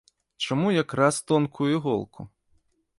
[0.45, 2.31] Чаму якраз тонкую іголку?